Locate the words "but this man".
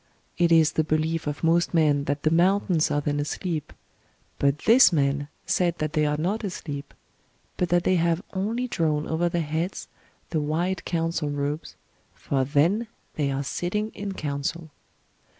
4.39-5.27